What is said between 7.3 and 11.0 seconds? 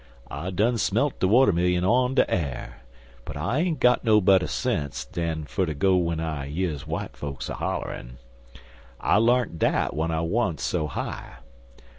a hollerin' I larnt dat w'en I wa'n't so